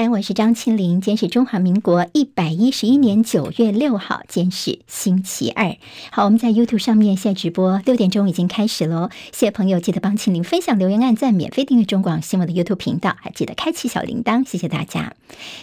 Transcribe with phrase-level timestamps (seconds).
[0.00, 1.02] 三，我是张庆玲。
[1.02, 5.76] 今天是中华民国一百一十一年九月六号，今天是星期二。
[6.10, 9.10] 好，我们在 YouTube 上面现在直播，六点钟已经开始喽。
[9.30, 14.48] 谢谢朋友，记得帮庆玲分享、留言、按赞、免费订阅中广新闻的 YouTube 频道，还记得开启小铃铛。
[14.48, 15.12] 谢谢大家。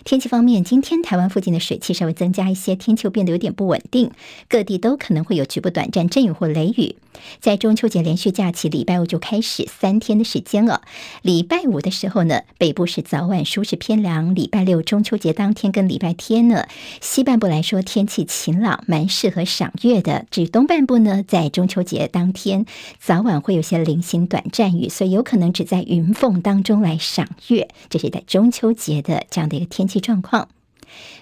[0.04, 4.12] 天气方面，今天台湾附近的水汽稍微增加一些，天气变得有点不稳定，
[4.48, 6.96] 各地都可能会有局部短暂阵雨或雷雨。
[7.40, 10.84] 在中秋节连续假期，礼拜五就开始三天的时间了。
[11.24, 16.66] 礼拜五的时候呢，北部是早晚舒适偏凉；礼拜六中秋节当天跟礼拜天呢，
[17.02, 20.26] 西半部来说天气晴朗，蛮适合赏月的。
[20.32, 22.66] 至于东半部呢，在中秋节当天
[23.00, 27.68] 早晚会有些零星短暂雨，所以有可能只在云缝当中来赏月。
[27.90, 30.50] 这是在中秋节的这样的一个天气状况。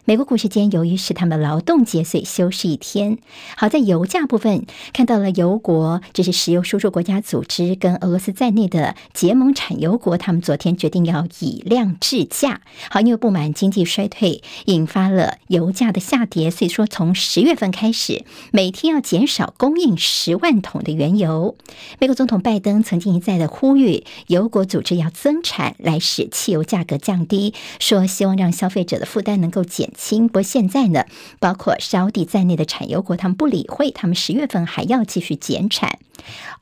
[0.08, 3.18] 美国股市间，由于是他们劳动节，所以休市一天。
[3.58, 12.62] 好在油价部分，看到了油国，这是石油输出国家组织跟俄罗斯在内的结盟产油国，他们昨天决定要以量制价。
[12.91, 21.57] 好，因为不满经济衰退，引发了油价的下跌，所以说从十月份开始，每天要减少供应十万桶的原油。
[21.98, 29.90] 美国总统拜登曾经一再的呼吁油国组织要增产，来使汽油价格降低，说希望让消费者的负担能够减。
[30.27, 31.05] 不过现在呢，
[31.40, 35.99] 包括沙地在内的产油国，他们不理会，他们十月份还要继续减产。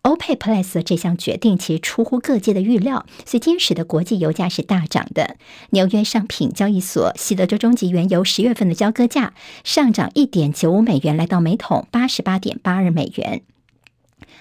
[0.03, 5.37] OPEC Plus 的这项决定其实出乎各界的预料，所以今天使得国际油价是大涨的。
[5.69, 13.41] 纽约商品交易所西德州中级原油十月份的交割价上涨一点九五美元，来到每桶八十八点八二美元。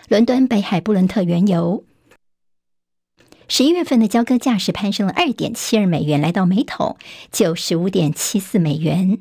[0.08, 1.84] 伦敦北海布伦特原油。
[3.54, 6.96] 十一月份的交割价是攀升了二点七二美元，来到每桶
[7.30, 9.18] 九十五点七四美元。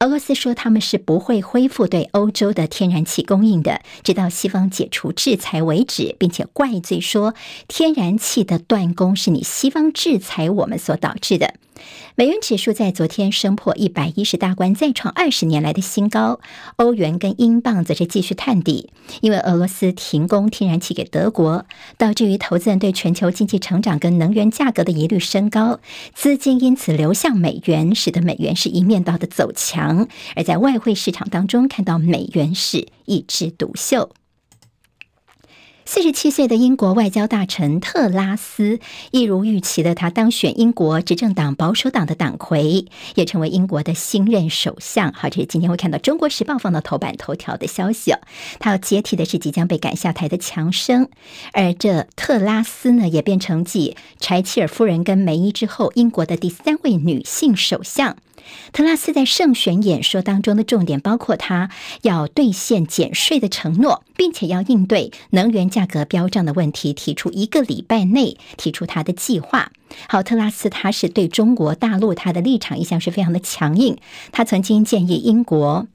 [0.00, 7.36] 俄罗斯说他们是不会恢复对欧洲的天然气供应的，直到西方解除制裁为止，并且怪罪说
[7.68, 11.54] 天然气的断供是你西方制裁我们所导致的。
[12.14, 16.40] 美元指数在昨天升破一百一十大关，再创二十年来的新高。
[16.76, 18.90] 欧元跟英镑则是继续探底，
[19.20, 21.64] 因为俄罗斯停供天然气给德国，
[21.96, 25.80] 导致于投资人对全球经济成长跟能源价格的疑虑升高，
[26.14, 30.08] 资金因此流向美元，使得美元是一面倒的走强。
[30.36, 34.10] 而在外汇市场当中，看到美元是一枝独秀。
[35.92, 38.78] 四十七岁的英国外交大臣特拉斯，
[39.10, 42.84] 一如预期的，他当选英国执政党保守党的党魁，
[43.16, 45.12] 也成为英国的新任首相。
[45.12, 48.14] 好，这是今天会看到《中国时报》放到头版头条的消息。
[48.60, 51.08] 他要接替的是即将被赶下台的强生，
[51.52, 58.16] 而这特拉斯呢，也变成继柴契尔夫人跟梅伊之后，英国的第三位女性首相。
[58.72, 61.70] 特拉斯在胜选演说当中的重点包括，他
[62.02, 69.72] 要兑现减税的承诺，并且要应对能源价格飙涨的问题，提出一个礼拜内提出他的计划。
[70.08, 73.96] 好，特拉斯他是对中国大陆他的立场一向是非常的强硬，
[74.30, 75.88] 他曾经建议英国。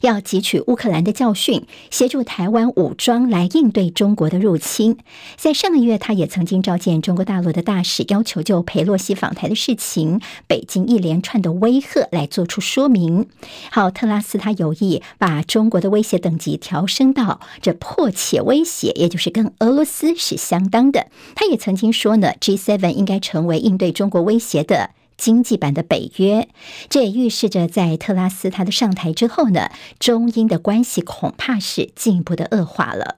[0.00, 4.98] 要汲取乌克兰的教训，协助台湾武装来应对中国的入侵。
[5.36, 13.26] 在上个月，他也曾经召见中国大陆的大使，要求就裴洛西访台的事情，北京一连串的威吓来做出说明。
[13.70, 21.06] 好，特拉斯他有意把中国的威胁等级调升到这迫切威胁，也就是跟俄罗斯是相当的。
[21.34, 24.90] 他也曾经说呢，G7 应该成为应对中国威胁的。
[25.16, 26.48] 经济版的北约，
[26.88, 33.16] 这也预示着在特拉斯他的上台之后呢，中英的关系恐怕是进一步的恶化了。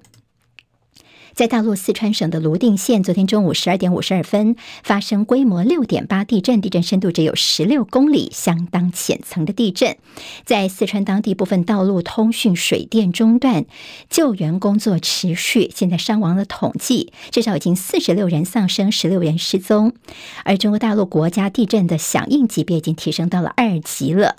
[1.37, 9.99] 在大陆四川省的泸定县，昨天中午十二点五十二分发生规模六点八地震，地震深度只有十六公里，相当浅层的地震。
[10.47, 13.67] 在四川当地部分道路、通讯、水电中断，
[14.09, 15.71] 救援工作持续。
[15.75, 19.93] 现在伤亡的统计至少已经四十六人丧生，十六人失踪。
[20.43, 24.37] 而中国大陆国家地震的响应级别已经提升到了二级了。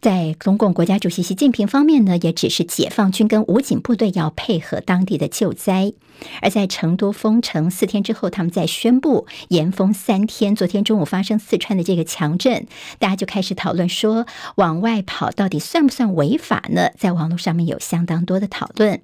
[0.00, 5.92] 在中共国家主席习近平方面呢，也只是解放军跟武警部队要配合当地的救灾。
[6.40, 10.54] 而在成都封城四天之后，他们再宣布严封三天。
[10.54, 12.66] 昨天中午发生四川的这个强震，
[12.98, 14.26] 大家就开始讨论说，
[14.56, 16.90] 往外跑到底算不算违法呢？
[16.96, 19.00] 在网络上面有相当多的讨论。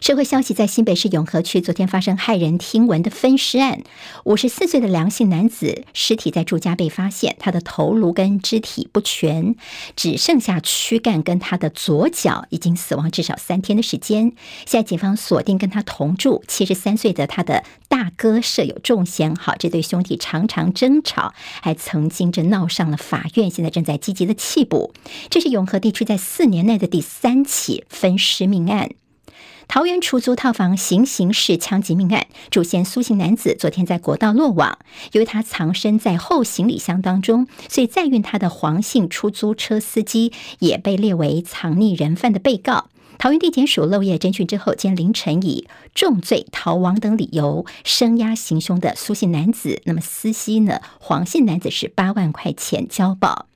[0.00, 3.82] 社会消息，在新北市永和区昨天发生骇人听闻的分尸案，
[4.24, 9.54] 五十四岁的梁姓男子尸体在住家被发现，他的头颅跟肢体不全，
[9.94, 14.32] 只剩下躯干跟他的左脚，已经死亡至少三天的时间。
[14.66, 24.94] 现在警方锁定跟他同住七十三岁的他的大哥设有重嫌，好，这对兄弟常常争吵，还曾经这闹上了法院，现在正在积极的缉捕。
[25.28, 28.90] 这是永和地区在四年内的第三起分尸命案。
[29.70, 34.80] 桃园出租套房行刑式枪击命案，主嫌苏姓男子昨天在国道落网，
[35.12, 42.88] 由于他藏身在后行李箱当中，所以载运他的黄姓出租车司机也被列为藏匿人犯的被告。
[43.16, 53.46] 桃园地检署漏夜侦讯之后，今天凌晨以重罪逃亡等理由声押行凶的苏姓男子，那么司机呢，黄姓男子是八万块钱交保。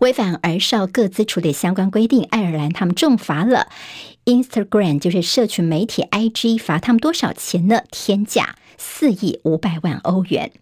[0.00, 3.66] 违反儿少各资处理相关规定，爱尔兰他们重罚了
[4.28, 7.80] Instagram，就是社群媒体 IG，罚他们多少钱呢？
[7.90, 10.52] 天价四亿五百万欧元。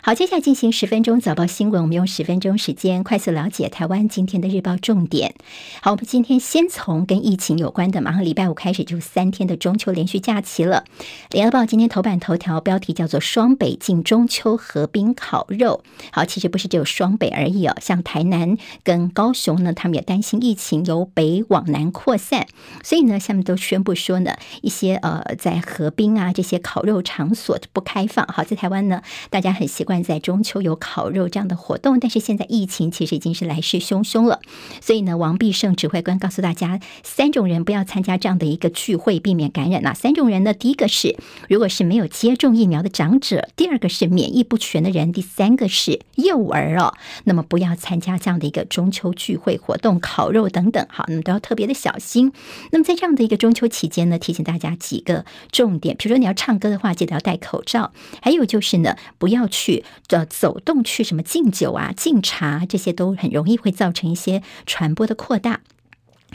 [0.00, 1.82] 好，接下来进行十分钟早报新闻。
[1.82, 5.34] 我们用十分钟时间快速了解台湾今天的日报重点。
[5.82, 10.84] 好，我们今天先从跟疫情有关的，马上礼拜五开始就三天的中秋连续假期了。
[11.30, 15.82] 联合报今天头版头条标题叫做“双北禁中秋河滨烤肉”。
[16.12, 22.46] 好，其实不是只有双北而已哦，像台南跟高雄呢，他们也担心疫情由北往南扩散，
[22.84, 28.24] 所以呢，下面都宣布说呢，一些呃在河滨啊这些烤肉场所不开放。
[28.28, 34.40] 好，在台湾呢，大家很习惯在中秋有烤肉这样的活动，但是现在疫情其实已经是来势汹汹了，
[34.80, 39.82] 所以呢，王必胜指挥官告诉大家，三种人不要参加这样的一个聚会，避免感染。
[39.82, 40.52] 哪三种人呢？
[40.52, 41.16] 第一个是
[41.48, 46.94] 如果是没有接种疫苗的长者，第二个是免疫不全的人，第三个是幼儿哦。
[47.24, 52.32] 那么不要参加这样的一个中秋聚会活动、烤肉等等，好，那么都要特别的小心。
[52.70, 59.77] 那么在这样的一个中秋期间呢，提醒大家几个重点，比如说你要唱歌的话，记得要戴口罩，还有就是呢，不要去。
[60.08, 65.60] 呃，走动去什么敬酒啊、敬茶，这些都很容易会造成一些传播的扩大。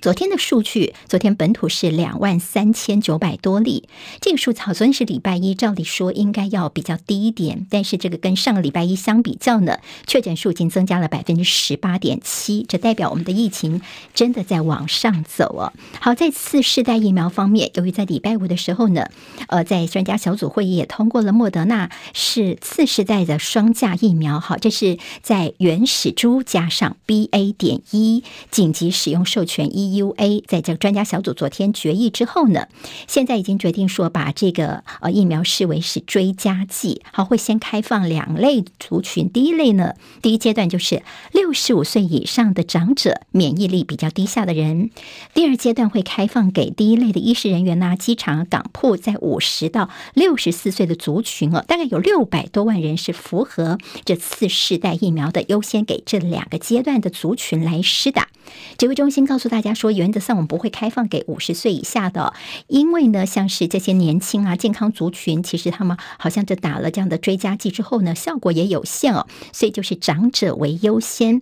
[0.04, 3.88] 昨天的数据，昨天本土是两万三千九百多例，
[4.20, 13.82] 这个数字好昨天是礼拜一，照理说应该要比较低一点，但是这个跟上个礼拜一相比较呢，确诊数已经增加了百分之十八点七，这代表我们的疫情
[14.14, 15.72] 真的在往上走哦。
[16.02, 19.08] 好，在次世代疫苗方面，由于在礼拜五的时候呢，
[19.48, 27.54] 呃，在专家小组会议也通过了莫德纳是次世代的双价疫苗，好，这是在原始株加上 BA.
[27.54, 28.22] 点一
[28.52, 29.93] 紧急使用授权一。
[29.96, 32.68] U A 在这个专家小组昨天决议之后呢，
[33.08, 39.30] 现在已经决定说把这个呃疫苗视为是追加剂，好，会先开放两类族群。
[39.30, 44.90] 第一类呢，第一阶段就是六十五岁以上的长者，免疫力比较低下的人；
[45.34, 58.30] 第二阶段会开放给第一类的医师人员呐、机场、港铺，在五十到六十四岁的族群哦，大概有六百多万人是符合这次世代疫苗的，优先给这两个阶段的族群来施打。
[58.78, 62.34] 指挥中心告诉大家说，说原则上我们不会开放给五十岁以下的，
[62.68, 71.42] 因为呢，像是这些年轻啊、健康族群，其实他们好像就打了这样的追加剂之后呢，效果也有限哦，所以就是长者为优先。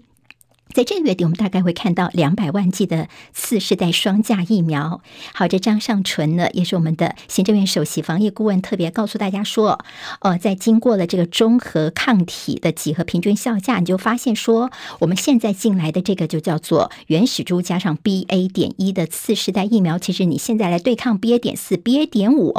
[0.73, 5.01] 在这个月底，我们大概会看到两百万剂的次世代双价疫苗。
[5.33, 9.79] 好，这张尚淳呢，也是我们的行政院首席防疫顾问，特别告诉大家说，
[10.21, 18.49] 呃，在经过了这个中和抗体的几何平均效价，你就发现说，我们现在进来的这个就叫做原始株加上 BA.
[18.51, 21.37] 点一的次世代疫苗，其实你现在来对抗 BA.
[21.37, 22.05] 点四、BA.
[22.05, 22.53] 点五，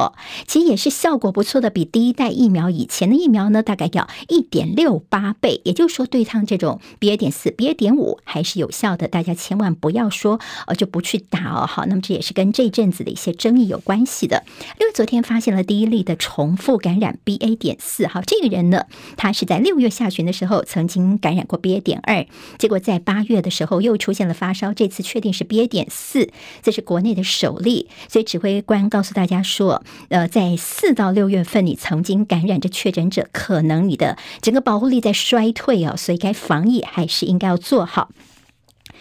[0.47, 5.63] 其实也是效果不错的，比第一代疫苗以前的疫苗呢，大概要一点六八倍。
[5.65, 7.17] 也就是说，对抗这种 BA.
[7.17, 7.75] 点四、BA.
[7.75, 8.02] 点五。
[8.25, 11.67] 还是有效的，大家千万不要说呃就不去打哦。
[11.67, 14.45] 好，那么这也是跟这阵子的一些争议有关系的。
[14.81, 17.57] 因为昨天发现了第一例的重复感染 BA.
[17.57, 21.81] 点四，好，这个人呢，他是在六月下旬的时候曾经感染过 BA.
[21.81, 22.27] 点二，
[22.59, 25.67] 结果在八月的时候又出现了发烧，这次确定是 BA.
[25.67, 26.31] 点四，
[26.63, 27.89] 这是国内的首例。
[28.09, 37.85] 所以指挥官告诉大家说，呃，在四到六月份你曾经感染这确诊者，可能你的整个保护力在衰退哦，所以该防疫还是应该要做。
[37.93, 38.09] 好。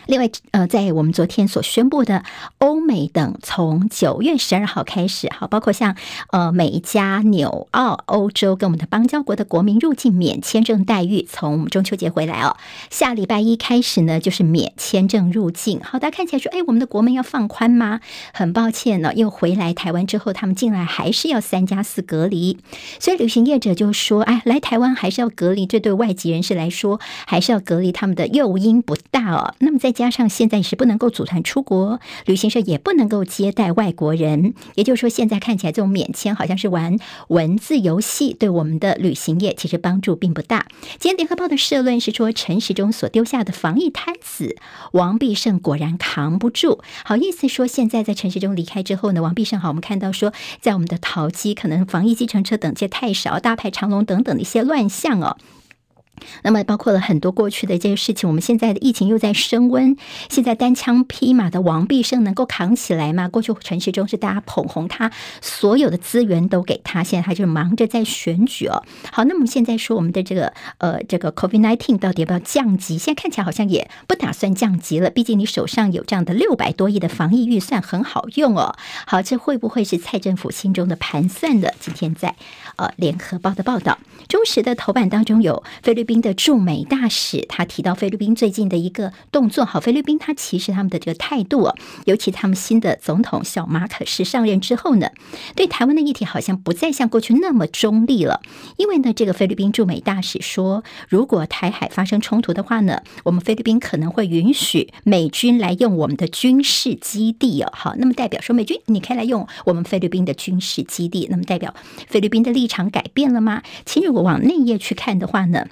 [0.08, 2.24] 另外，呃，在我们昨天所宣布的，
[2.58, 5.96] 欧美等从九月十二号开始，好，包括像
[6.32, 12.58] 呃美加、纽澳、欧洲跟我们的邦交国的国民入境免签证待遇，从中秋节回来哦，
[12.90, 15.80] 下礼拜一开始呢，就是免签证入境。
[15.84, 18.00] 好，大家看起来说，哎，我们的国门要放宽吗？
[18.34, 22.58] 很抱歉呢，因为回来台湾之后，他们进来还是要三加四隔离，
[23.00, 29.54] 所以旅行业者就说，哎，来台湾还是要隔离，这对外籍人士来说，还是要隔离，他们的诱因不大哦。
[29.60, 40.68] 那么在再加上现在是不能够组团出国，旅行社也不能够接待外国人，也就是说，现在看起来这种免签好像是玩文字游戏，对我们的旅行业其实帮助并不大。
[40.98, 44.56] 今天联合报的社论是说，陈时中所丢下的防疫摊子，
[44.94, 46.80] 王必胜果然扛不住。
[47.04, 50.32] 好意思说，现在在陈时中离开之后呢，王必胜好，我们看到说，
[50.62, 55.36] 在我们的桃机可能防疫计程车等这太少，大排长龙等等的一些乱象哦。
[56.44, 59.96] 那么包括了很多过去的这些事情，我们现在的疫情又在升温，
[60.30, 63.28] 现在单枪匹马的王必胜能够扛起来吗？
[63.28, 65.12] 过去陈时中是大家捧红他，
[65.42, 68.84] 所有的资源都给他，现在他就忙着在选举哦。
[69.12, 72.98] 好，那么现在说我们的这个呃这个 COVID-19 到底要不要降级？
[72.98, 78.76] 现在看起来好像也不打算降级了，毕竟你手上有这样的六百多亿的防疫预算很好用哦。
[79.08, 81.74] 好，这会不会是蔡政府心中的盘算的？
[81.80, 82.36] 今天在
[82.76, 83.98] 呃联合报的报道，
[84.28, 86.11] 中时的头版当中有菲律宾。
[86.12, 95.10] 菲律宾的驻美大使，他提到菲律宾最近的一个动作，好，菲律宾他其实他们的这个态度哦，尤其他们新的总统小马可仕上任之后呢，
[95.56, 98.42] 对台湾的议题好像不再像过去那么中立了。
[98.76, 107.72] 因为呢，这个菲律宾驻美大使说，如果台海发生冲突的话呢，我们菲律宾可能会允许美军来用我们的军事基地哦。
[107.74, 111.74] 好，那么代表说美军你可以来用我们菲律宾的军事基地，那么代表
[112.10, 113.64] 菲律宾的立场改变了吗？
[113.86, 115.68] 其实如果往内页去看的话呢？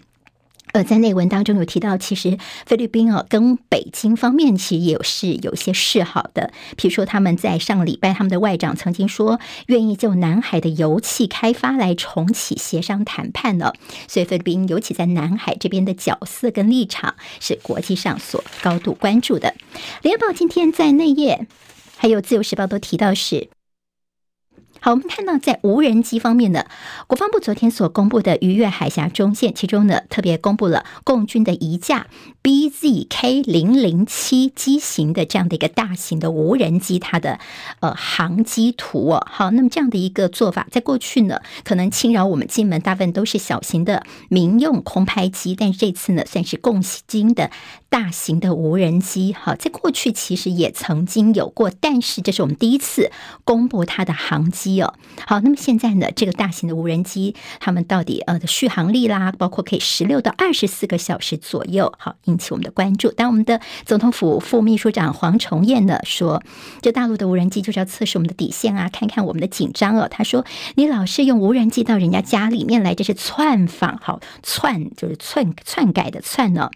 [0.71, 13.73] 呃，在内文当中有提到，其实菲律宾啊跟北京方面其实也是有些示好的，比如说他们在上礼拜，他们的外长曾经说愿意就南海的油气开发来重启协商谈判呢，
[14.07, 19.55] 所以菲律宾尤其在南海这边的角色跟立场是国际上所高度关注的。
[20.03, 21.47] 联合报今天在内页，
[21.95, 23.49] 还有自由时报都提到是。
[24.81, 26.65] 好，我们看到在无人机方面呢，
[27.05, 32.07] 国防部昨天所公布的鱼跃海峡中线，其中呢特别公布了共军的一架
[32.41, 37.39] BZK 零零七机型的这样的一个大型的无人机，它的
[37.81, 39.19] 呃航机图。
[39.25, 47.51] 好，那么这样的一个做法，在过去呢可能侵扰我们金门大部分都是小型的民用空拍机，但是这次呢算是共军的
[47.89, 49.34] 大型的无人机。
[49.34, 53.12] 好，在过去其实也曾经有过，但是这是我们第一次
[53.43, 54.81] 公布它的航机。
[54.81, 54.93] 哦，
[55.25, 63.12] 好，那么现在呢，这个大型的无人机，他们到底呃的续航力啦，包括可以十六到二十四个小时左右，好，引起我们的关注。
[63.12, 66.43] 当我们的总统府副秘书长黄崇彦呢说，
[66.81, 70.08] 这大陆的无人机就是要测试我们的底线啊，看看我们的紧张哦。
[70.10, 76.69] 他说，你老是用无人机到人家家里面来，这是窜访，好，窜就是窜窜改的窜呢。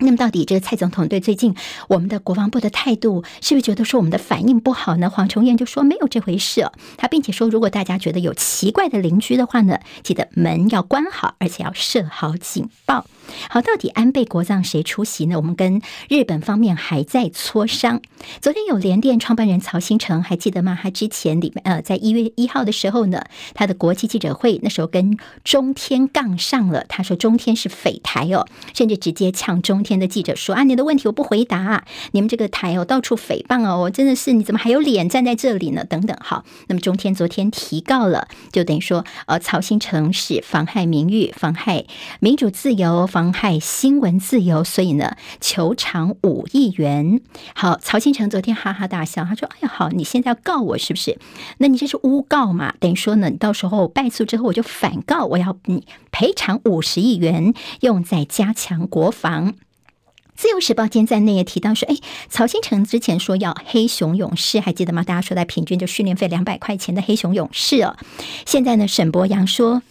[0.00, 1.54] 那么到底这个蔡总统对最近
[1.88, 5.10] 我们的国防部的态度，是不是觉得说我们的反应不好呢？
[5.10, 13.06] 黄崇彦就说没有这回事，他并且说，如果大家觉得有奇怪的邻居的话呢，记得门要关好，而且要设好警报。
[13.48, 15.36] 好，到底安倍国葬谁出席呢？
[15.36, 18.00] 我们跟日本方面还在磋商。
[18.40, 20.78] 昨天有联电创办人曹兴诚，还记得吗？
[20.80, 35.84] 他之前里面呃，在一月一号的时候呢，他的国际记者会那时候跟中天杠上了，他说中天是匪台哦，甚至直接呛中天的记者说啊，你的问题我不回答，你们这个台哦到处诽谤哦，我真的是你怎么还有脸站在这里呢？
[35.84, 36.16] 等等。
[36.20, 41.86] 好，那么中天昨天提告了，就等于说呃，曹兴诚是妨害名誉、妨害
[42.18, 43.19] 民主自由、妨。
[43.20, 47.20] 妨害新闻自由，所以呢，求偿五亿元。
[47.54, 51.18] 好，曹兴诚昨天哈哈大笑，他说：“哎呀，好，你现在要告我是不是？
[51.58, 52.72] 那你这是诬告嘛？
[52.80, 59.52] 等于说呢，你到时候败诉之后，我就反告，我要你赔偿五十亿元，用在加强国防。”
[60.34, 61.98] 自由时报今天在内也提到说：“哎，
[62.30, 65.02] 曹兴诚之前说要黑熊勇士，还记得吗？
[65.02, 67.98] 大家说在平均就训练费两百块钱的黑熊勇士哦。
[68.46, 69.82] 现在呢，沈博阳说。”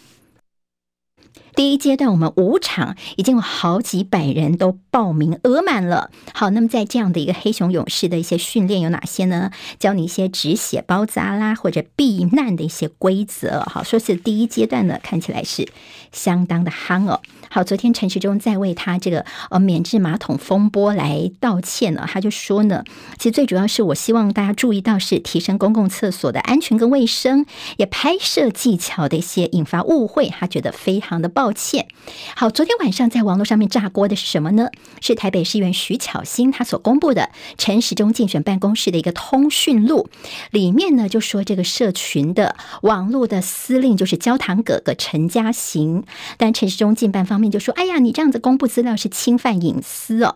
[1.56, 6.12] 第一阶段，我们五场已经有好几百人都报名额满了。
[6.34, 9.52] 好，那么在这样的一个黑熊勇士的一些训练有哪些呢？
[9.80, 13.62] 教你一些止血包扎啦，或者避难的一些规则。
[13.62, 15.68] 好，说是第一阶段呢，看起来是
[16.12, 17.22] 相当的夯哦。
[17.52, 22.06] 好，昨天陈时中在为他这个呃免治马桶风波来道歉呢。
[22.08, 22.84] 他就说呢，
[23.18, 27.46] 其实最主要是我希望大家注意到是提升公共厕所的安全跟卫生，
[27.78, 31.88] 也拍摄技巧的一些引发误会，他觉得非常的抱歉。
[32.36, 34.68] 好，昨天晚上在网络上面炸锅的是什么呢？
[35.00, 40.10] 是台北市议员徐巧芯他所公布的陈时中竞选办公室的一个通讯录，
[40.52, 46.04] 里面呢就说这个社群的网络的司令就是焦糖哥哥陈嘉行，
[46.38, 47.40] 但陈时中竞办方。
[47.40, 50.36] 面就说：“哎呀，你这样子公布资料是侵犯隐私哦。”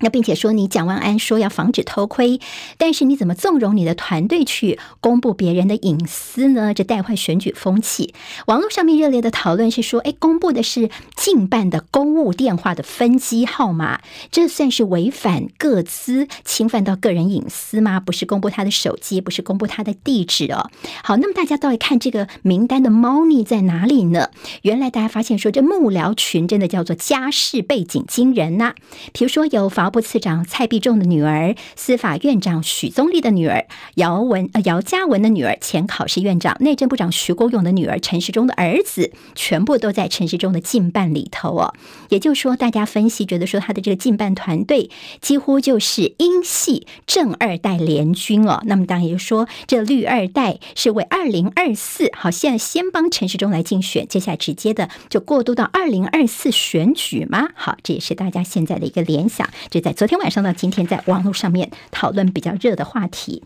[0.00, 2.38] 那并且说你蒋万安说要防止偷窥，
[2.76, 6.74] 但是你怎么纵容你的团队去公布别人的隐私呢？
[6.74, 8.12] 这带坏选举风气。
[8.46, 17.98] 网络上面热烈的讨论是说，哎，公布的是近办的公务电话的分机号码，这算是违反个资、侵犯到个人隐私吗？
[17.98, 20.68] 不是公布他的手机，不是公布他的地址哦。
[21.02, 24.28] 好，那么大家到底看这个名单的猫腻在哪里呢？
[24.60, 28.74] 原来大家发现说，这幕僚群真的叫做家世背景惊人呐、
[29.14, 29.85] 比如说有房。
[29.86, 41.72] 劳部次长蔡必仲的女儿，司法院长许宗力的女儿，姚文呃姚嘉文的女儿，前考试院长内政部长徐国勇的女儿，陈时中的儿子，全部都在陈时中的近办里头哦。
[42.08, 44.90] 也就是说，大家分析觉得说他的这个近办团队
[45.20, 48.60] 几乎就是英系正二代联军哦。
[48.66, 57.50] 那么当然也就说，这绿二代是为二零二四，好，现在先帮陈时中来竞选，接下来直接的就过渡到二零二四选举吗？
[57.54, 59.48] 好，这也是大家现在的一个联想。
[59.80, 63.42] 在昨天晚上到今天，在网络上面讨论比较热的话题。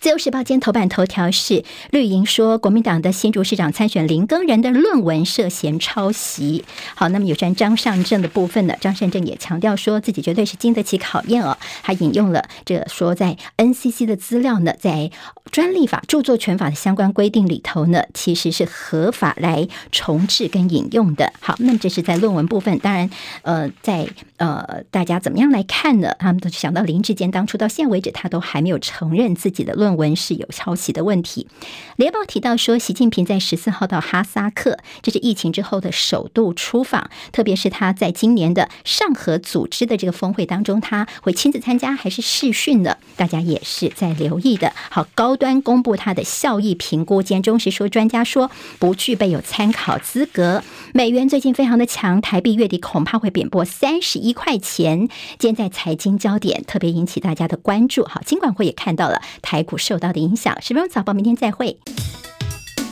[0.00, 6.64] 自由时报今天头版头条是绿营说国民党的新竹市长参选林耕仁的论文涉嫌抄袭。
[6.94, 8.74] 好，那么有关张善政的部分呢？
[8.80, 11.58] 张善政也强调说自己绝对是经得起考验哦。
[11.82, 15.10] 他引用了这说在 NCC 的资料呢，在
[15.50, 21.32] 专利法、著作权法的相关规定里头呢，其实是合法来重制跟引用的。
[21.40, 22.78] 好，那么这是在论文部分。
[22.78, 23.10] 当然，
[23.42, 26.14] 呃，在呃大家怎么样来看呢？
[26.20, 29.87] 他们都想到林志坚当初到现为止，他都还没有承认自己的论。
[29.88, 31.48] 论文是有抄袭的问题。
[31.96, 42.98] 联报提到说，习近平在十四号到哈萨克，这是疫情之后的首度出访，特别是他在今年的上合组织的这个峰会当中，他会亲自参加还是视讯呢？
[43.16, 44.74] 大家也是在留意的。
[44.90, 50.62] 好，高端公布他的效益评估，间中时说专家说不具备有参考资格。
[50.92, 55.08] 美元最近非常的强，台币月底恐怕会贬破三十一块钱。
[55.38, 58.04] 今天在财经焦点特别引起大家的关注。
[58.04, 61.78] 好，金管会也看到了台股受到的影响，十分钟早报，明天再会。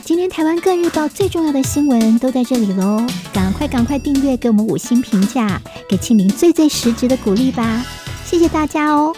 [0.03, 7.85] 今天台湾各日报最重要的新闻都在这里喽，赶快赶快订阅，给我们五星评价，给庆铃最最实质的鼓励吧，
[8.25, 9.13] 谢谢大家哦。